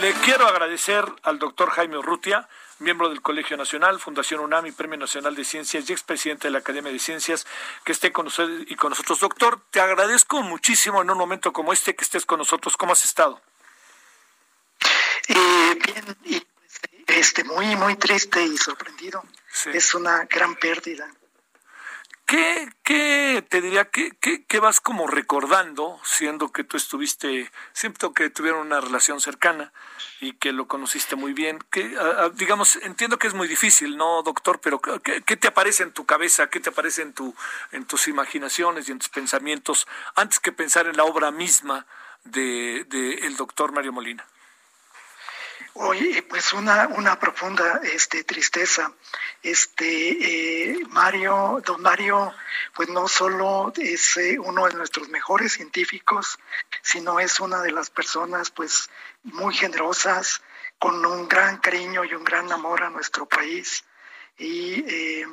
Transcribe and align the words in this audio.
Le 0.00 0.12
quiero 0.24 0.46
agradecer 0.46 1.04
al 1.22 1.38
doctor 1.38 1.70
Jaime 1.70 1.98
Urrutia, 1.98 2.48
miembro 2.78 3.08
del 3.08 3.22
Colegio 3.22 3.56
Nacional, 3.56 4.00
Fundación 4.00 4.40
UNAM 4.40 4.66
y 4.66 4.72
Premio 4.72 4.98
Nacional 4.98 5.34
de 5.34 5.44
Ciencias 5.44 5.88
y 5.88 5.92
expresidente 5.92 6.48
de 6.48 6.52
la 6.52 6.58
Academia 6.58 6.92
de 6.92 6.98
Ciencias, 6.98 7.46
que 7.84 7.92
esté 7.92 8.12
con 8.12 8.26
usted 8.26 8.48
y 8.66 8.76
con 8.76 8.90
nosotros. 8.90 9.20
Doctor, 9.20 9.60
te 9.70 9.80
agradezco 9.80 10.42
muchísimo 10.42 11.02
en 11.02 11.10
un 11.10 11.18
momento 11.18 11.52
como 11.52 11.72
este 11.72 11.94
que 11.94 12.04
estés 12.04 12.26
con 12.26 12.38
nosotros. 12.38 12.76
¿Cómo 12.76 12.92
has 12.92 13.04
estado? 13.04 13.40
Eh, 15.28 15.78
bien, 15.84 16.16
y 16.24 16.46
este, 17.06 17.44
muy, 17.44 17.76
muy 17.76 17.96
triste 17.96 18.44
y 18.44 18.56
sorprendido. 18.56 19.22
Sí. 19.52 19.70
Es 19.72 19.94
una 19.94 20.24
gran 20.24 20.56
pérdida. 20.56 21.08
¿Qué, 22.26 22.70
qué 22.82 23.44
te 23.48 23.60
diría, 23.60 23.90
qué, 23.90 24.10
qué, 24.18 24.44
qué 24.46 24.58
vas 24.58 24.80
como 24.80 25.06
recordando, 25.06 26.00
siendo 26.04 26.52
que 26.52 26.64
tú 26.64 26.78
estuviste, 26.78 27.50
siento 27.74 28.14
que 28.14 28.30
tuvieron 28.30 28.66
una 28.66 28.80
relación 28.80 29.20
cercana 29.20 29.74
y 30.20 30.32
que 30.32 30.52
lo 30.52 30.66
conociste 30.66 31.16
muy 31.16 31.34
bien? 31.34 31.58
Que, 31.70 31.94
digamos, 32.36 32.76
entiendo 32.76 33.18
que 33.18 33.26
es 33.26 33.34
muy 33.34 33.46
difícil, 33.46 33.98
¿no, 33.98 34.22
doctor? 34.22 34.60
Pero 34.62 34.80
¿qué, 34.80 35.36
te 35.36 35.48
aparece 35.48 35.82
en 35.82 35.92
tu 35.92 36.06
cabeza? 36.06 36.48
¿Qué 36.48 36.60
te 36.60 36.70
aparece 36.70 37.02
en, 37.02 37.12
tu, 37.12 37.34
en 37.72 37.84
tus 37.84 38.08
imaginaciones 38.08 38.88
y 38.88 38.92
en 38.92 39.00
tus 39.00 39.10
pensamientos 39.10 39.86
antes 40.14 40.40
que 40.40 40.50
pensar 40.50 40.86
en 40.86 40.96
la 40.96 41.04
obra 41.04 41.30
misma 41.30 41.86
de, 42.24 42.86
de 42.88 43.26
el 43.26 43.36
doctor 43.36 43.72
Mario 43.72 43.92
Molina? 43.92 44.26
Oye, 45.76 46.22
pues 46.22 46.52
una, 46.52 46.86
una 46.86 47.18
profunda 47.18 47.80
este, 47.82 48.22
tristeza. 48.22 48.92
Este 49.42 50.70
eh, 50.70 50.78
Mario, 50.90 51.60
don 51.66 51.82
Mario, 51.82 52.32
pues 52.74 52.88
no 52.90 53.08
solo 53.08 53.72
es 53.76 54.16
eh, 54.18 54.38
uno 54.38 54.68
de 54.68 54.74
nuestros 54.74 55.08
mejores 55.08 55.54
científicos, 55.54 56.38
sino 56.80 57.18
es 57.18 57.40
una 57.40 57.60
de 57.60 57.72
las 57.72 57.90
personas 57.90 58.52
pues 58.52 58.88
muy 59.24 59.52
generosas, 59.52 60.42
con 60.78 61.04
un 61.04 61.26
gran 61.26 61.58
cariño 61.58 62.04
y 62.04 62.14
un 62.14 62.22
gran 62.22 62.52
amor 62.52 62.84
a 62.84 62.90
nuestro 62.90 63.26
país. 63.26 63.84
Y 64.38 64.84
eh, 64.86 65.26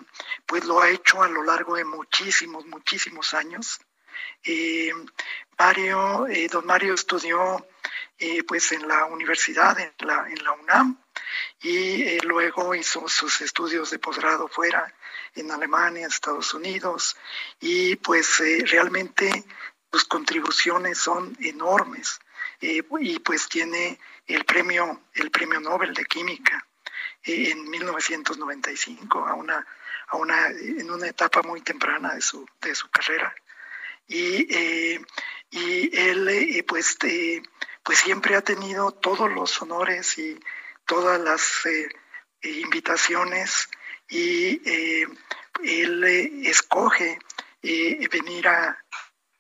pues 0.47 0.66
lo 0.66 0.81
ha 0.81 0.89
hecho 0.89 1.22
a 1.22 1.30
lo 1.30 1.44
largo 1.44 1.75
de 1.75 1.86
muchísimos, 1.86 2.66
muchísimos 2.66 3.36
años. 3.36 3.80
Mario, 5.59 6.25
don 6.52 6.66
Mario 6.66 6.95
estudió 6.95 7.64
eh, 8.22 8.44
pues 8.44 8.72
en 8.72 8.88
la 8.88 9.06
universidad, 9.06 9.78
en 9.80 9.92
la, 10.08 10.26
en 10.30 10.44
la 10.44 10.54
UNAM, 10.54 10.98
y 11.62 12.04
eh, 12.04 12.20
luego 12.24 12.74
hizo 12.76 13.08
sus 13.10 13.42
estudios 13.42 13.92
de 13.92 14.00
posgrado 14.00 14.48
fuera, 14.48 14.94
en 15.36 15.52
Alemania, 15.52 16.08
Estados 16.08 16.54
Unidos, 16.54 17.18
y 17.60 17.96
pues 17.98 18.40
eh, 18.40 18.64
realmente 18.66 19.44
sus 19.92 20.06
contribuciones 20.06 20.98
son 20.98 21.36
enormes, 21.42 22.20
eh, 22.62 22.84
y 23.00 23.20
pues 23.20 23.50
tiene 23.50 24.00
el 24.28 24.46
premio, 24.46 25.02
el 25.16 25.32
premio 25.32 25.60
Nobel 25.60 25.94
de 25.94 26.06
Química 26.06 26.64
eh, 27.24 27.50
en 27.52 27.68
1995, 27.70 29.26
a 29.26 29.34
una, 29.34 29.66
a 30.08 30.18
una, 30.18 30.48
en 30.48 30.90
una 30.90 31.08
etapa 31.08 31.42
muy 31.42 31.62
temprana 31.62 32.14
de 32.14 32.22
su, 32.22 32.48
de 32.62 32.76
su 32.76 32.90
carrera. 32.90 33.34
Y, 34.08 34.48
eh, 34.56 35.02
y 35.50 35.98
él 35.98 36.64
pues 36.68 36.98
pues 37.84 38.00
siempre 38.00 38.36
ha 38.36 38.42
tenido 38.42 38.92
todos 38.92 39.31
los 39.31 39.62
honores 39.62 40.18
y 40.18 40.40
todas 40.86 41.19
las 41.19 41.66
eh, 41.66 41.90
invitaciones 42.42 43.69
y 44.08 44.62
eh, 44.69 45.08
él 45.64 46.03
eh, 46.03 46.50
escoge 46.50 47.19
venir 47.62 48.47
a, 48.47 48.84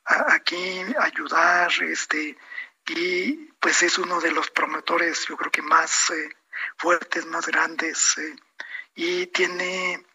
aquí 0.05 0.81
ayudar 0.99 1.71
este 1.81 2.37
y 2.87 3.33
pues 3.59 3.83
es 3.83 3.97
uno 3.97 4.19
de 4.19 4.31
los 4.31 4.49
promotores 4.51 5.25
yo 5.27 5.37
creo 5.37 5.51
que 5.51 5.61
más 5.61 6.11
fuertes 6.77 7.25
más 7.25 7.47
grandes 7.47 8.15
y 8.95 9.27
tiene 9.27 10.05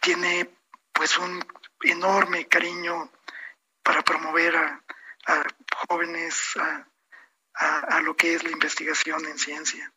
tiene 0.00 0.50
pues 0.92 1.18
un 1.18 1.44
enorme 1.82 2.46
cariño 2.46 3.10
para 3.82 4.02
promover 4.02 4.56
a, 4.56 4.84
a 5.26 5.44
jóvenes 5.88 6.56
a, 6.56 6.86
a, 7.56 8.00
lo 8.00 8.16
que 8.16 8.34
es 8.34 8.44
la 8.44 8.50
investigación 8.50 9.24
en 9.26 9.38
ciencia. 9.38 9.92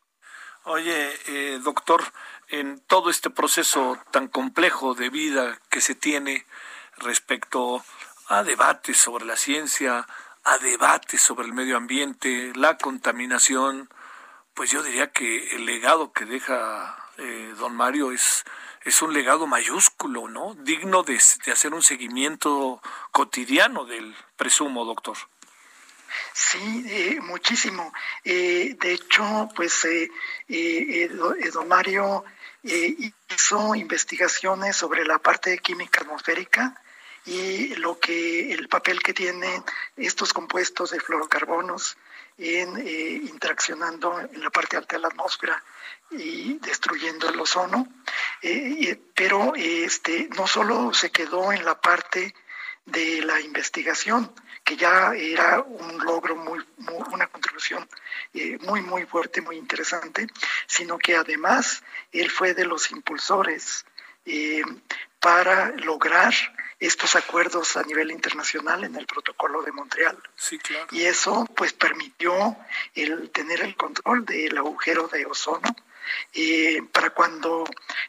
Oye, 0.64 1.18
eh, 1.26 1.58
doctor, 1.62 2.02
en 2.48 2.80
todo 2.80 3.10
este 3.10 3.30
proceso 3.30 3.98
tan 4.10 4.28
complejo 4.28 4.94
de 4.94 5.10
vida 5.10 5.58
que 5.70 5.80
se 5.80 5.94
tiene 5.94 6.46
respecto 6.96 7.84
a 8.28 8.42
debates 8.42 8.98
sobre 8.98 9.24
la 9.24 9.36
ciencia, 9.36 10.06
a 10.44 10.58
debates 10.58 11.20
sobre 11.20 11.46
el 11.46 11.52
medio 11.52 11.76
ambiente, 11.76 12.52
la 12.54 12.76
contaminación, 12.76 13.88
pues 14.54 14.70
yo 14.70 14.82
diría 14.82 15.12
que 15.12 15.56
el 15.56 15.64
legado 15.64 16.12
que 16.12 16.24
deja 16.24 16.96
eh, 17.18 17.54
don 17.58 17.74
Mario 17.74 18.12
es, 18.12 18.44
es 18.84 19.02
un 19.02 19.12
legado 19.12 19.46
mayúsculo, 19.46 20.28
¿no? 20.28 20.54
Digno 20.54 21.02
de, 21.02 21.20
de 21.44 21.52
hacer 21.52 21.74
un 21.74 21.82
seguimiento 21.82 22.82
cotidiano 23.12 23.84
del 23.84 24.14
presumo, 24.36 24.84
doctor. 24.84 25.16
Sí, 26.32 26.84
eh, 26.88 27.20
muchísimo. 27.20 27.92
Eh, 28.24 28.76
de 28.78 28.92
hecho, 28.92 29.48
pues 29.54 29.84
eh, 29.84 31.08
don 31.52 31.68
Mario 31.68 32.24
hizo 32.62 33.74
investigaciones 33.74 34.76
sobre 34.76 35.04
la 35.04 35.18
parte 35.18 35.50
de 35.50 35.58
química 35.58 36.02
atmosférica 36.02 36.80
y 37.24 37.74
lo 37.76 37.98
que 37.98 38.52
el 38.52 38.68
papel 38.68 39.02
que 39.02 39.14
tienen 39.14 39.64
estos 39.96 40.32
compuestos 40.32 40.90
de 40.90 41.00
fluorocarbonos 41.00 41.96
en 42.36 42.86
interaccionando 43.28 44.18
en 44.20 44.42
la 44.42 44.50
parte 44.50 44.76
alta 44.76 44.96
de 44.96 45.02
la 45.02 45.08
atmósfera 45.08 45.62
y 46.10 46.58
destruyendo 46.58 47.28
el 47.28 47.40
ozono. 47.40 47.86
Pero 49.14 49.54
este 49.54 50.28
no 50.36 50.46
solo 50.46 50.92
se 50.92 51.10
quedó 51.10 51.52
en 51.52 51.64
la 51.64 51.80
parte 51.80 52.34
de 52.90 53.22
la 53.22 53.40
investigación, 53.40 54.32
que 54.64 54.76
ya 54.76 55.12
era 55.14 55.60
un 55.60 55.98
logro 56.04 56.36
muy, 56.36 56.64
muy 56.78 57.02
una 57.12 57.26
contribución 57.26 57.88
eh, 58.34 58.58
muy 58.62 58.80
muy 58.82 59.06
fuerte, 59.06 59.40
muy 59.40 59.56
interesante, 59.56 60.26
sino 60.66 60.98
que 60.98 61.16
además 61.16 61.82
él 62.12 62.30
fue 62.30 62.54
de 62.54 62.64
los 62.64 62.90
impulsores 62.90 63.84
eh, 64.24 64.62
para 65.18 65.70
lograr 65.72 66.34
estos 66.78 67.14
acuerdos 67.14 67.76
a 67.76 67.82
nivel 67.82 68.10
internacional 68.10 68.84
en 68.84 68.96
el 68.96 69.06
protocolo 69.06 69.62
de 69.62 69.72
Montreal. 69.72 70.18
Sí, 70.34 70.58
claro. 70.58 70.86
Y 70.92 71.02
eso 71.04 71.46
pues 71.54 71.74
permitió 71.74 72.56
el 72.94 73.30
tener 73.30 73.60
el 73.60 73.76
control 73.76 74.24
del 74.24 74.56
agujero 74.56 75.08
de 75.08 75.26
ozono 75.26 75.76
eh, 76.34 76.82
para 76.92 77.10
cuando 77.10 77.64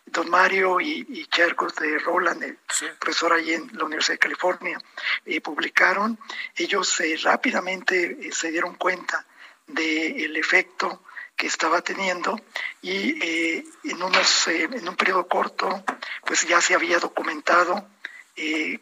don 0.05 0.29
Mario 0.29 0.79
y, 0.81 1.05
y 1.09 1.25
Chercos 1.27 1.75
de 1.75 1.97
Roland, 1.99 2.43
el 2.43 2.57
Sí. 2.69 2.85
profesor 2.99 3.33
allí 3.33 3.53
en 3.53 3.69
la 3.73 3.85
Universidad 3.85 4.15
de 4.15 4.19
California, 4.19 4.79
eh, 5.25 5.41
publicaron, 5.41 6.17
ellos 6.55 6.99
eh, 7.01 7.17
rápidamente 7.23 8.17
eh, 8.27 8.31
se 8.31 8.51
dieron 8.51 8.75
cuenta 8.75 9.25
del 9.67 10.35
efecto 10.37 11.03
que 11.35 11.47
estaba 11.47 11.81
teniendo 11.81 12.39
y 12.81 13.17
eh, 13.23 13.63
en, 13.85 14.03
unos, 14.03 14.47
en 14.47 14.87
un 14.87 14.95
periodo 14.95 15.27
corto 15.27 15.83
pues 16.25 16.41
ya 16.47 16.59
se 16.61 16.75
había 16.75 16.99
documentado 16.99 17.87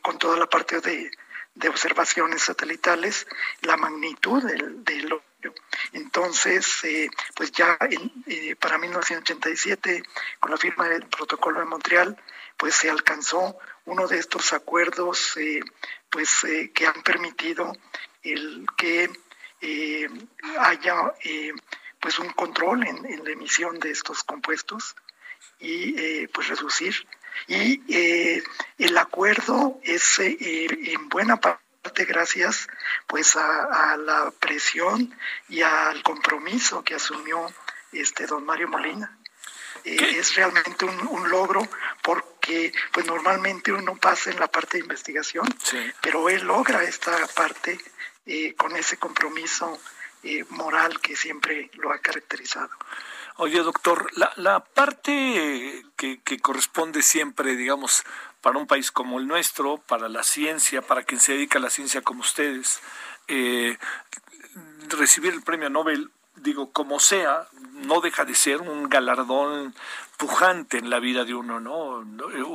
con 0.02 0.18
toda 0.18 0.38
la 0.38 0.48
parte 0.48 0.80
de, 0.80 1.12
de 1.56 1.70
observaciones 1.70 2.44
satelitales 2.44 3.28
la 3.62 3.76
magnitud 3.78 4.42
del, 4.44 4.84
del. 4.84 5.22
Entonces, 5.94 6.84
eh, 6.84 7.10
pues 7.36 7.52
ya 7.52 7.78
eh, 8.28 8.56
para 8.56 8.78
1987, 8.78 10.04
con 10.40 10.52
la 10.52 10.58
firma 10.58 10.88
del 10.88 11.06
protocolo 11.08 11.60
de 11.60 11.66
Montreal, 11.66 12.18
pues 12.58 12.76
se 12.76 12.90
alcanzó 12.90 13.58
uno 13.86 14.08
de 14.08 14.18
estos 14.18 14.54
acuerdos 14.54 15.38
eh, 15.38 15.62
pues 16.10 16.46
que 16.74 16.88
han 16.88 17.02
permitido 17.04 17.72
el 18.24 18.66
que 18.76 19.10
haya 20.60 21.14
pues 22.00 22.18
un 22.20 22.30
control 22.32 22.88
en, 22.88 23.06
en, 23.06 23.24
la 23.24 23.32
emisión 23.32 23.80
de 23.80 23.92
estos 23.92 24.24
compuestos 24.24 24.96
y 25.60 26.28
pues 26.28 26.48
reducir. 26.48 27.08
Y 27.48 27.82
el 28.78 28.98
acuerdo 28.98 29.80
es 29.84 30.20
en 30.20 31.10
buena 31.10 31.38
parte 31.38 31.69
parte 31.90 32.06
gracias 32.06 32.68
pues 33.08 33.36
a, 33.36 33.98
la 33.98 34.30
presión 34.30 35.12
y 35.48 35.64
al 35.64 36.04
compromiso 36.04 36.84
que 36.84 36.94
asumió 36.94 37.52
este 37.92 38.28
don 38.28 38.46
Mario 38.46 38.68
Molina. 38.68 39.18
Eh, 39.84 40.20
es 40.20 40.36
realmente 40.36 40.86
un, 40.86 41.30
logro 41.32 41.68
porque 42.04 42.72
pues 42.92 43.08
normalmente 43.08 43.72
uno 43.72 43.96
pasa 43.96 44.30
en 44.30 44.40
la 44.40 44.48
parte 44.48 44.78
de 44.78 44.84
investigación, 44.84 45.48
pero 46.00 46.30
él 46.30 46.44
logra 46.44 46.84
esta 46.84 47.26
parte 47.28 47.80
eh, 48.28 48.54
con 48.54 48.76
ese 48.76 48.98
compromiso 48.98 49.80
eh, 50.22 50.46
moral 50.50 51.00
que 51.02 51.16
siempre 51.16 51.72
lo 51.74 51.92
ha 51.92 51.98
caracterizado. 51.98 52.70
Oye, 53.42 53.64
doctor, 53.64 54.12
la, 54.18 54.34
la 54.36 54.60
parte 54.60 55.86
que, 55.96 56.20
que, 56.22 56.40
corresponde 56.40 57.02
siempre, 57.02 57.56
digamos, 57.56 58.04
para 58.42 58.58
un 58.58 58.68
país 58.68 58.92
como 58.92 59.18
el 59.18 59.28
nuestro, 59.28 59.78
para 59.78 60.10
la 60.10 60.24
ciencia, 60.24 60.82
para 60.82 61.04
quien 61.04 61.22
se 61.22 61.32
dedica 61.32 61.58
a 61.58 61.62
la 61.62 61.70
ciencia 61.70 62.02
como 62.02 62.20
ustedes, 62.20 62.82
eh, 63.30 63.78
recibir 64.90 65.34
el 65.34 65.42
premio 65.42 65.70
Nobel, 65.70 66.12
digo, 66.36 66.74
como 66.74 67.00
sea, 67.00 67.48
no 67.76 68.02
deja 68.02 68.26
de 68.26 68.36
ser 68.36 68.60
un 68.60 68.90
galardón 68.90 69.74
pujante 70.18 70.78
en 70.78 70.90
la 70.90 71.00
vida 71.00 71.24
de 71.24 71.34
uno, 71.34 71.62
¿no? 71.62 72.06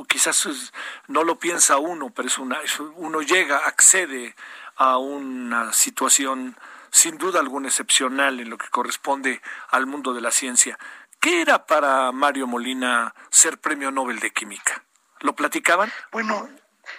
quizás 0.07 0.71
no 1.07 1.23
lo 1.23 1.39
piensa 1.39 1.79
uno, 1.79 2.11
pero 2.11 2.27
es 2.27 2.37
una, 2.37 2.59
uno 2.97 3.23
llega, 3.23 3.57
accede 3.57 4.35
a 4.75 4.99
una 4.99 5.73
situación 5.73 6.55
sin 6.95 7.17
duda 7.17 7.41
alguna 7.41 7.67
excepcional 7.67 8.39
en 8.39 8.49
lo 8.49 8.57
que 8.57 8.69
corresponde 8.69 9.41
al 9.69 9.85
mundo 9.85 10.13
de 10.13 10.21
la 10.21 10.31
ciencia. 10.31 10.79
¿Qué 11.19 11.41
era 11.41 11.65
para 11.65 12.13
Mario 12.13 12.47
Molina 12.47 13.13
ser 13.29 13.57
premio 13.57 13.91
Nobel 13.91 14.21
de 14.21 14.31
Química? 14.31 14.81
¿Lo 15.19 15.35
platicaban? 15.35 15.91
Bueno, 16.13 16.49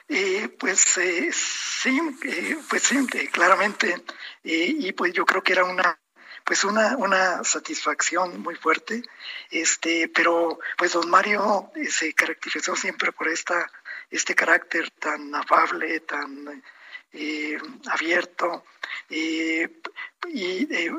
eh, 0.06 0.54
pues 0.60 0.98
eh, 0.98 1.30
sí, 1.32 1.98
eh, 2.24 2.58
pues 2.68 2.82
sí, 2.82 3.06
claramente, 3.32 4.04
y 4.42 4.92
pues 4.92 5.14
yo 5.14 5.24
creo 5.24 5.42
que 5.42 5.52
era 5.52 5.64
una 5.64 5.98
pues 6.44 6.62
una, 6.62 6.96
una 6.98 7.42
satisfacción 7.42 8.40
muy 8.40 8.54
fuerte, 8.54 9.02
este, 9.50 10.08
pero 10.14 10.58
pues 10.76 10.92
don 10.92 11.08
Mario 11.08 11.72
se 11.88 12.12
caracterizó 12.12 12.76
siempre 12.76 13.12
por 13.12 13.28
esta, 13.28 13.68
este 14.10 14.34
carácter 14.34 14.90
tan 14.90 15.34
afable, 15.34 15.98
tan 16.00 16.62
eh, 17.12 17.58
abierto 17.90 18.64
y 19.08 19.62
eh, 19.62 20.92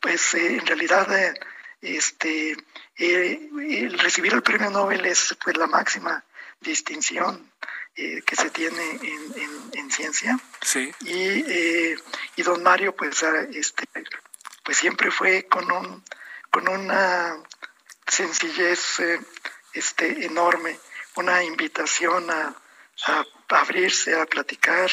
pues 0.00 0.34
eh, 0.34 0.56
en 0.56 0.66
realidad 0.66 1.34
este 1.80 2.56
el 2.96 3.98
recibir 3.98 4.32
el 4.32 4.42
premio 4.42 4.70
Nobel 4.70 5.04
es 5.04 5.36
pues 5.42 5.56
la 5.56 5.66
máxima 5.66 6.24
distinción 6.60 7.52
que 7.94 8.36
se 8.36 8.50
tiene 8.50 8.90
en, 8.92 9.70
en, 9.72 9.90
ciencia 9.90 10.38
sí. 10.62 10.92
y, 11.00 11.96
y 12.36 12.42
don 12.42 12.62
Mario 12.62 12.94
pues 12.94 13.22
este 13.52 13.84
pues 14.64 14.78
siempre 14.78 15.10
fue 15.10 15.46
con 15.46 15.70
un 15.70 16.04
con 16.50 16.68
una 16.68 17.36
sencillez 18.06 19.00
este 19.74 20.24
enorme 20.24 20.78
una 21.16 21.42
invitación 21.42 22.30
a, 22.30 22.54
a 23.06 23.24
abrirse 23.48 24.14
a 24.14 24.26
platicar 24.26 24.90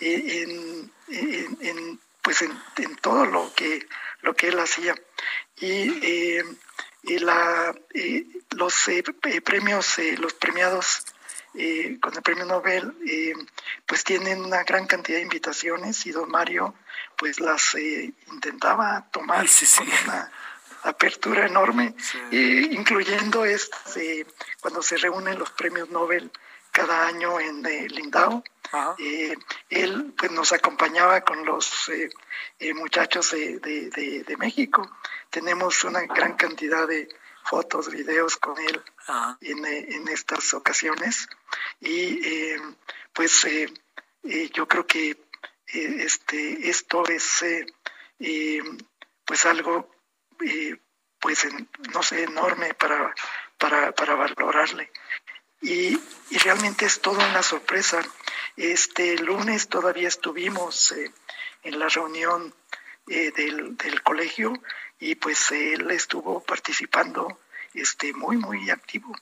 en, 0.00 0.92
en, 1.08 2.00
pues 2.22 2.42
en, 2.42 2.96
todo 2.96 3.24
lo 3.26 3.52
que, 3.54 3.86
lo 4.22 4.34
que 4.34 4.48
él 4.48 4.58
hacía. 4.58 4.94
Y, 5.58 5.88
eh, 6.04 6.44
la, 7.20 7.72
eh, 7.94 8.26
los 8.50 8.88
eh, 8.88 9.04
premios, 9.44 9.96
los 10.18 10.34
premiados 10.34 11.04
con 12.00 12.14
el 12.14 12.22
premio 12.22 12.44
Nobel, 12.44 12.92
pues 13.86 14.04
tienen 14.04 14.44
una 14.44 14.62
gran 14.64 14.86
cantidad 14.86 15.16
de 15.16 15.22
invitaciones 15.22 16.04
y 16.04 16.10
don 16.10 16.28
Mario 16.28 16.74
pues 17.16 17.40
las 17.40 17.74
intentaba 17.76 19.08
tomar 19.10 19.46
con 19.78 19.88
una 20.04 20.30
apertura 20.82 21.46
enorme, 21.46 21.94
incluyendo 22.30 23.46
este, 23.46 24.26
cuando 24.60 24.82
se 24.82 24.98
reúnen 24.98 25.38
los 25.38 25.50
premios 25.52 25.88
Nobel 25.88 26.30
cada 26.76 27.06
año 27.06 27.40
en 27.40 27.62
Lindau 27.62 28.44
eh, 28.98 29.34
él 29.70 30.12
pues 30.14 30.30
nos 30.30 30.52
acompañaba 30.52 31.22
con 31.22 31.42
los 31.46 31.88
eh, 31.88 32.10
eh, 32.58 32.74
muchachos 32.74 33.30
de, 33.30 33.58
de, 33.60 34.36
México. 34.36 34.82
Tenemos 35.30 35.84
una 35.84 36.02
gran 36.02 36.34
cantidad 36.34 36.86
de 36.86 37.08
fotos, 37.44 37.90
videos 37.90 38.36
con 38.36 38.58
él 38.58 38.82
en, 39.40 39.64
en, 39.64 40.08
estas 40.08 40.52
ocasiones. 40.52 41.28
Y 41.80 42.20
pues 43.14 43.46
yo 44.52 44.68
creo 44.68 44.86
que 44.86 45.16
este 45.66 46.68
esto 46.68 47.04
es 47.08 47.44
pues 49.24 49.46
algo 49.46 49.90
pues 51.20 51.48
no 51.94 52.02
sé 52.02 52.24
enorme 52.24 52.74
para 52.74 53.14
para, 53.58 53.92
para 53.92 54.14
valorarle 54.14 54.92
y, 55.66 56.00
y 56.30 56.38
realmente 56.38 56.86
es 56.86 57.00
toda 57.00 57.28
una 57.28 57.42
sorpresa 57.42 58.00
este 58.56 59.18
lunes 59.18 59.68
todavía 59.68 60.08
estuvimos 60.08 60.92
eh, 60.92 61.12
en 61.62 61.78
la 61.78 61.88
reunión 61.88 62.54
eh, 63.08 63.30
del, 63.32 63.76
del, 63.76 64.02
colegio 64.02 64.54
y 64.98 65.14
pues 65.16 65.50
él 65.50 65.90
estuvo 65.90 66.40
participando 66.42 67.38
este 67.74 68.14
muy 68.14 68.38
muy 68.38 68.70
activo. 68.70 69.14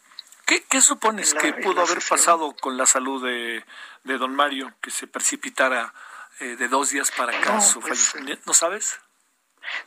¿Qué, 0.47 0.63
qué 0.63 0.81
supones 0.81 1.35
que 1.35 1.53
pudo 1.55 1.81
haber 1.81 2.01
pasado 2.01 2.55
con 2.61 2.77
la 2.77 2.87
salud 2.87 3.25
de, 3.25 3.65
de, 4.05 4.19
don 4.19 4.37
Mario 4.37 4.73
que 4.81 4.91
se 4.91 5.07
precipitara 5.07 5.93
eh, 6.39 6.57
de 6.57 6.69
dos 6.69 6.91
días 6.91 7.11
para 7.11 7.37
acá 7.37 7.61
su 7.61 7.81
pues, 7.81 8.15
¿No 8.47 8.55
sabes? 8.55 9.01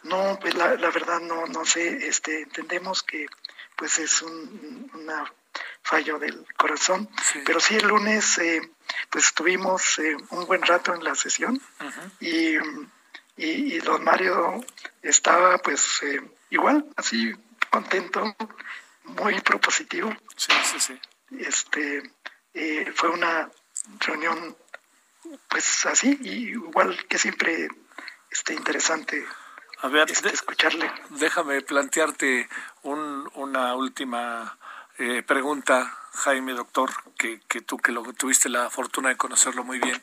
No, 0.04 0.38
pues 0.42 0.56
la, 0.56 0.76
la, 0.76 0.90
verdad 0.90 1.20
no 1.22 1.46
no 1.46 1.64
sé. 1.64 2.08
Este 2.08 2.42
entendemos 2.42 3.04
que 3.04 3.28
pues 3.76 4.00
es 4.00 4.24
un, 4.24 4.92
una 4.96 5.32
fallo 5.88 6.20
del 6.20 6.46
corazón. 6.58 7.10
Pero 7.46 7.60
sí, 7.60 7.76
el 7.76 7.88
lunes 7.88 8.38
eh, 8.40 8.62
pues 9.10 9.26
estuvimos 9.26 10.00
eh, 10.00 10.18
un 10.32 10.46
buen 10.46 10.62
rato 10.62 10.94
en 10.94 11.04
la 11.04 11.16
sesión 11.16 11.62
y, 12.20 12.56
y, 13.38 13.78
don 13.80 14.04
Mario 14.04 14.66
estaba 15.02 15.58
pues 15.60 16.04
eh, 16.04 16.22
igual, 16.50 16.86
así 16.98 17.34
contento, 17.70 18.36
muy 19.04 19.40
propositivo. 19.40 20.14
Sí, 20.36 20.52
sí, 20.64 20.80
sí. 20.80 21.00
Este, 21.40 22.04
fue 22.94 23.10
una 23.10 23.50
reunión 24.00 24.58
pues 25.48 25.86
así, 25.86 26.18
igual 26.22 27.06
que 27.08 27.18
siempre 27.18 27.70
este, 28.30 28.54
interesante 28.54 29.26
a 29.80 29.88
ver, 29.90 30.10
este, 30.10 30.30
escucharle. 30.30 30.92
Déjame 31.12 31.62
plantearte 31.62 32.50
un, 32.82 33.30
una 33.36 33.76
última 33.76 34.58
eh, 35.00 35.24
pregunta, 35.24 35.96
Jaime, 36.14 36.54
doctor, 36.54 36.92
que, 37.18 37.40
que 37.48 37.62
tú 37.62 37.78
que 37.78 37.92
lo, 37.92 38.02
tuviste 38.14 38.50
la 38.50 38.70
fortuna 38.70 39.10
de 39.10 39.18
conocerlo 39.18 39.64
muy 39.64 39.80
bien. 39.80 40.02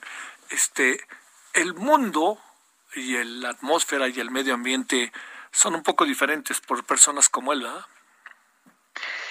Este, 0.50 1.04
el 1.52 1.74
mundo 1.74 2.38
y 2.94 3.22
la 3.24 3.50
atmósfera 3.50 4.08
y 4.08 4.20
el 4.20 4.30
medio 4.30 4.54
ambiente 4.54 5.12
son 5.50 5.74
un 5.74 5.82
poco 5.82 6.04
diferentes 6.04 6.60
por 6.60 6.84
personas 6.84 7.28
como 7.28 7.52
él, 7.52 7.62
¿verdad? 7.62 7.86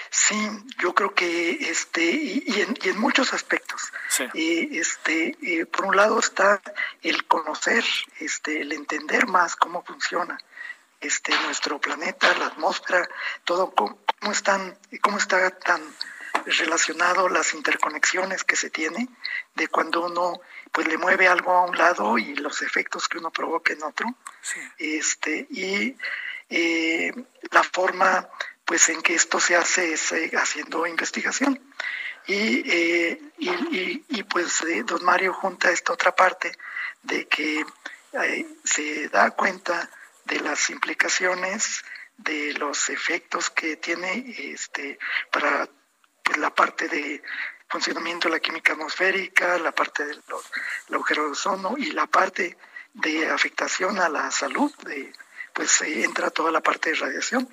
Sí, 0.10 0.36
yo 0.78 0.94
creo 0.94 1.16
que 1.16 1.70
este 1.70 2.04
y, 2.04 2.62
en, 2.62 2.78
y 2.84 2.90
en, 2.90 3.00
muchos 3.00 3.34
aspectos. 3.34 3.92
Sí. 4.10 4.26
este, 4.78 5.66
por 5.72 5.86
un 5.86 5.96
lado 5.96 6.20
está 6.20 6.62
el 7.02 7.26
conocer, 7.26 7.84
este, 8.20 8.62
el 8.62 8.74
entender 8.74 9.26
más 9.26 9.56
cómo 9.56 9.84
funciona 9.84 10.38
este 11.02 11.34
nuestro 11.46 11.80
planeta, 11.80 12.34
la 12.38 12.46
atmósfera, 12.48 13.10
todo 13.44 13.72
cómo, 13.72 13.98
están, 14.32 14.78
cómo 15.02 15.18
está 15.18 15.50
tan 15.52 15.82
relacionado 16.46 17.30
las 17.30 17.54
interconexiones 17.54 18.44
que 18.44 18.56
se 18.56 18.70
tiene 18.70 19.08
de 19.56 19.68
cuando 19.68 20.06
uno 20.06 20.42
pues 20.72 20.88
le 20.88 20.98
mueve 20.98 21.28
algo 21.28 21.52
a 21.52 21.66
un 21.66 21.78
lado 21.78 22.18
y 22.18 22.36
los 22.36 22.62
efectos 22.62 23.08
que 23.08 23.20
uno 23.20 23.32
provoca 23.32 23.74
en 23.74 23.84
otro. 23.84 24.08
Este 24.78 25.48
y 25.50 25.96
eh, 26.50 27.14
la 27.52 27.64
forma 27.64 28.30
pues 28.66 28.90
en 28.90 29.02
que 29.02 29.16
esto 29.16 29.40
se 29.40 29.56
hace 29.56 29.94
es 29.94 30.12
eh, 30.12 30.32
haciendo 30.36 30.88
investigación. 30.88 31.60
Y, 32.26 32.64
eh, 32.72 33.22
y, 33.38 34.06
y, 34.08 34.24
pues 34.24 34.64
don 34.86 35.04
Mario 35.04 35.34
junta 35.34 35.72
esta 35.72 35.92
otra 35.92 36.16
parte 36.16 36.58
de 37.02 37.28
que 37.28 37.66
se 38.64 39.10
da 39.10 39.32
cuenta 39.32 39.90
de 40.24 40.40
las 40.40 40.70
implicaciones 40.70 41.84
de 42.18 42.54
los 42.54 42.90
efectos 42.90 43.50
que 43.50 43.78
tiene 43.78 44.36
este 44.38 45.00
para 45.32 45.68
pues, 46.24 46.38
la 46.38 46.54
parte 46.54 46.88
de 46.88 47.22
funcionamiento 47.70 48.28
de 48.28 48.36
la 48.36 48.40
química 48.40 48.74
atmosférica, 48.74 49.58
la 49.58 49.72
parte 49.72 50.06
del, 50.06 50.22
agujero 50.92 51.26
de 51.26 51.32
ozono 51.32 51.76
y 51.78 51.92
la 51.92 52.08
parte 52.08 52.58
de 52.94 53.30
afectación 53.30 54.00
a 54.00 54.10
la 54.10 54.30
salud, 54.30 54.72
de, 54.86 55.12
pues 55.54 55.82
entra 55.82 56.30
toda 56.30 56.52
la 56.52 56.62
parte 56.62 56.92
de 56.92 56.96
radiación, 56.98 57.50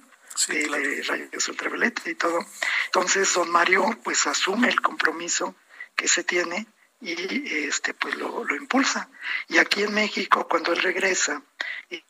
de, 0.48 1.02
rayos 1.08 1.48
ultravioleta 1.48 2.10
y 2.10 2.14
todo. 2.14 2.44
Entonces, 2.86 3.32
don 3.32 3.50
Mario 3.50 3.98
pues 4.04 4.26
asume 4.26 4.68
el 4.68 4.80
compromiso 4.82 5.54
que 5.96 6.06
se 6.06 6.22
tiene 6.22 6.66
y 7.00 7.66
este 7.66 7.94
pues 7.94 8.14
lo, 8.16 8.44
impulsa. 8.54 9.08
Y 9.48 9.58
aquí 9.58 9.82
en 9.82 9.94
México, 9.94 10.46
cuando 10.48 10.72
él 10.72 10.82
regresa, 10.82 11.42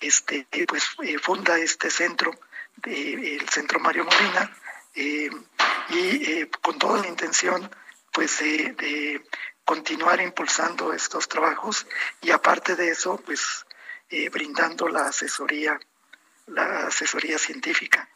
este 0.01 0.47
pues 0.67 0.85
eh, 1.03 1.19
funda 1.19 1.59
este 1.59 1.91
centro, 1.91 2.33
el 2.85 3.49
Centro 3.49 3.79
Mario 3.81 4.05
Molina, 4.05 4.57
eh, 4.95 5.31
y 5.91 6.47
con 6.47 6.79
toda 6.79 7.01
la 7.01 7.09
intención 7.09 7.71
pues 8.13 8.41
de, 8.41 9.23
continuar 9.65 10.21
impulsando 10.21 10.93
estos 10.93 11.29
trabajos 11.29 11.87
y 12.21 12.33
aparte 12.33 12.75
de 12.75 12.91
eso 12.91 13.17
pues 13.25 13.65
brindando 14.33 14.89
la 14.89 15.07
asesoría 15.07 15.79
la 16.47 16.89
asesoría 16.89 17.39
científica 17.39 18.09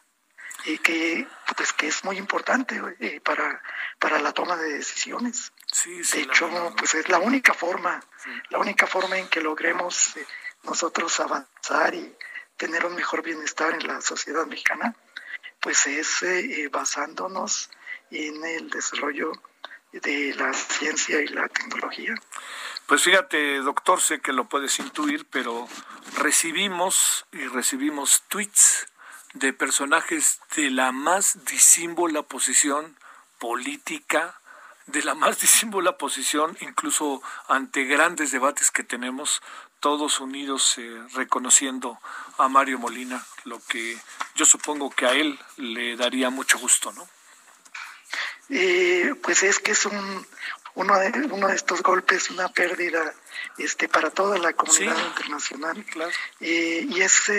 y 0.65 0.77
que 0.79 1.27
pues 1.55 1.73
que 1.73 1.87
es 1.87 2.03
muy 2.03 2.17
importante 2.17 2.81
eh, 2.99 3.21
para 3.21 3.61
para 3.99 4.19
la 4.19 4.31
toma 4.33 4.55
de 4.57 4.73
decisiones. 4.73 5.51
De 5.85 6.21
hecho 6.21 6.49
pues 6.77 6.95
es 6.95 7.09
la 7.09 7.19
única 7.19 7.53
forma 7.53 8.03
la 8.49 8.59
única 8.59 8.87
forma 8.87 9.17
en 9.17 9.27
que 9.27 9.41
logremos 9.41 10.17
eh, 10.17 10.25
nosotros 10.63 11.19
avanzar 11.19 11.93
y 11.93 12.15
tener 12.57 12.85
un 12.85 12.95
mejor 12.95 13.21
bienestar 13.21 13.73
en 13.73 13.87
la 13.87 14.01
sociedad 14.01 14.45
mexicana 14.45 14.95
pues 15.59 15.85
es 15.87 16.23
eh, 16.23 16.69
basándonos 16.71 17.69
en 18.11 18.43
el 18.45 18.69
desarrollo 18.69 19.31
de 19.91 20.33
la 20.35 20.53
ciencia 20.53 21.21
y 21.21 21.27
la 21.27 21.47
tecnología. 21.47 22.13
Pues 22.85 23.01
fíjate, 23.01 23.59
doctor, 23.59 24.01
sé 24.01 24.19
que 24.19 24.33
lo 24.33 24.47
puedes 24.47 24.77
intuir, 24.79 25.25
pero 25.25 25.67
recibimos 26.17 27.25
y 27.31 27.47
recibimos 27.47 28.23
tweets 28.27 28.87
de 29.35 29.53
personajes 29.53 30.39
de 30.55 30.71
la 30.71 30.91
más 30.91 31.45
disímbola 31.45 32.23
posición 32.23 32.97
política, 33.37 34.39
de 34.87 35.03
la 35.03 35.13
más 35.13 35.39
disímbola 35.41 35.97
posición, 35.97 36.57
incluso 36.61 37.21
ante 37.47 37.83
grandes 37.83 38.31
debates 38.31 38.71
que 38.71 38.83
tenemos, 38.83 39.41
todos 39.79 40.19
unidos 40.19 40.77
eh, 40.77 41.01
reconociendo 41.13 41.99
a 42.37 42.47
Mario 42.47 42.79
Molina, 42.79 43.23
lo 43.43 43.59
que 43.67 43.97
yo 44.35 44.45
supongo 44.45 44.89
que 44.89 45.05
a 45.05 45.11
él 45.11 45.37
le 45.57 45.95
daría 45.95 46.29
mucho 46.29 46.57
gusto, 46.57 46.91
¿no? 46.93 47.07
Eh, 48.49 49.13
pues 49.21 49.43
es 49.43 49.59
que 49.59 49.71
es 49.71 49.85
un, 49.85 50.27
uno, 50.75 50.99
de, 50.99 51.11
uno 51.31 51.47
de 51.47 51.55
estos 51.55 51.83
golpes, 51.83 52.29
una 52.29 52.47
pérdida 52.49 53.13
este, 53.57 53.89
para 53.89 54.11
toda 54.11 54.37
la 54.37 54.53
comunidad 54.53 54.97
internacional. 55.07 55.85
Eh, 56.39 56.87
y 56.89 57.01
es 57.01 57.29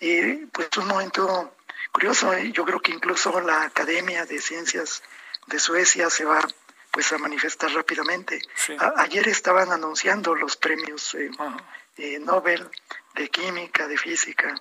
eh, 0.00 0.46
pues 0.52 0.68
un 0.76 0.88
momento 0.88 1.56
curioso. 1.92 2.32
¿eh? 2.32 2.52
Yo 2.52 2.64
creo 2.64 2.80
que 2.80 2.92
incluso 2.92 3.40
la 3.40 3.62
Academia 3.62 4.26
de 4.26 4.40
Ciencias 4.40 5.02
de 5.46 5.58
Suecia 5.58 6.10
se 6.10 6.24
va 6.24 6.40
pues 6.90 7.12
a 7.12 7.18
manifestar 7.18 7.72
rápidamente. 7.72 8.40
ayer 8.96 9.26
estaban 9.26 9.72
anunciando 9.72 10.34
los 10.34 10.56
premios 10.56 11.16
Nobel 12.20 12.70
de 13.14 13.28
química, 13.28 13.88
de 13.88 13.98
física, 13.98 14.54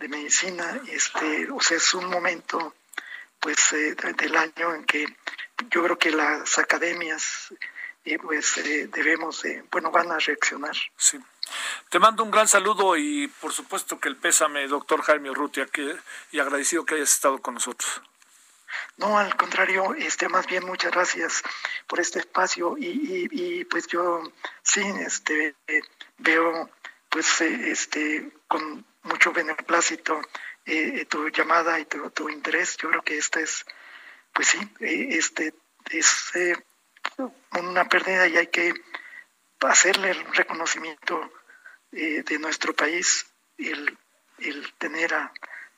de 0.00 0.08
medicina. 0.08 0.80
Este, 0.88 1.48
o 1.48 1.60
sea, 1.60 1.76
es 1.76 1.94
un 1.94 2.06
momento 2.06 2.74
pues 3.38 3.70
del 3.70 4.36
año 4.36 4.74
en 4.74 4.84
que 4.84 5.06
yo 5.70 5.84
creo 5.84 5.96
que 5.96 6.10
las 6.10 6.58
academias 6.58 7.54
pues 8.20 8.60
debemos 8.90 9.44
bueno 9.70 9.90
van 9.92 10.10
a 10.10 10.18
reaccionar 10.18 10.74
sí 10.96 11.20
te 11.88 11.98
mando 11.98 12.22
un 12.22 12.30
gran 12.30 12.48
saludo 12.48 12.96
y 12.96 13.28
por 13.40 13.52
supuesto 13.52 13.98
que 13.98 14.08
el 14.08 14.16
pésame, 14.16 14.66
doctor 14.68 15.02
Jaime 15.02 15.30
Urrutia, 15.30 15.66
que, 15.66 15.96
y 16.32 16.38
agradecido 16.38 16.84
que 16.84 16.96
hayas 16.96 17.12
estado 17.12 17.38
con 17.40 17.54
nosotros. 17.54 18.02
No, 18.96 19.18
al 19.18 19.36
contrario, 19.36 19.94
este, 19.94 20.28
más 20.28 20.46
bien 20.46 20.64
muchas 20.64 20.92
gracias 20.92 21.42
por 21.86 22.00
este 22.00 22.20
espacio 22.20 22.76
y, 22.78 23.28
y, 23.30 23.64
pues 23.64 23.86
yo 23.88 24.22
sí, 24.62 24.82
este, 25.00 25.54
veo 26.18 26.70
pues 27.08 27.40
este 27.40 28.30
con 28.46 28.84
mucho 29.02 29.32
beneplácito 29.32 30.20
eh, 30.66 31.06
tu 31.06 31.28
llamada 31.30 31.80
y 31.80 31.86
tu, 31.86 32.28
interés. 32.28 32.76
Yo 32.76 32.90
creo 32.90 33.02
que 33.02 33.18
este 33.18 33.42
es, 33.42 33.64
pues 34.32 34.48
sí, 34.48 34.58
eh, 34.80 35.08
este 35.10 35.54
es 35.90 36.34
eh, 36.36 36.56
una 37.58 37.88
pérdida 37.88 38.28
y 38.28 38.36
hay 38.36 38.46
que 38.48 38.74
hacerle 39.60 40.10
el 40.10 40.24
reconocimiento 40.34 41.32
eh, 41.92 42.22
de 42.22 42.38
nuestro 42.38 42.74
país 42.74 43.26
el, 43.58 43.96
el 44.38 44.72
tener 44.74 45.14
a, 45.14 45.32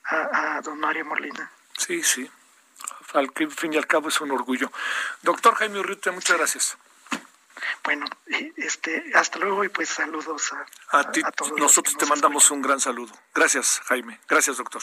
a, 0.05 0.61
don 0.61 0.79
Mario 0.79 1.05
Molina. 1.05 1.51
Sí, 1.77 2.03
sí. 2.03 2.29
Al 3.13 3.31
fin 3.31 3.73
y 3.73 3.77
al 3.77 3.87
cabo 3.87 4.09
es 4.09 4.19
un 4.21 4.31
orgullo. 4.31 4.71
Doctor 5.21 5.55
Jaime 5.55 5.79
Urrutia, 5.79 6.11
muchas 6.11 6.37
gracias. 6.37 6.77
Bueno, 7.83 8.05
este, 8.57 9.11
hasta 9.15 9.39
luego 9.39 9.63
y 9.63 9.69
pues 9.69 9.89
saludos 9.89 10.51
a, 10.53 10.99
a, 10.99 11.11
ti. 11.11 11.21
Nosotros 11.57 11.95
te 11.97 12.05
mandamos 12.05 12.49
un 12.51 12.61
gran 12.61 12.79
saludo. 12.79 13.13
Gracias, 13.33 13.81
Jaime. 13.85 14.19
Gracias, 14.27 14.57
doctor. 14.57 14.81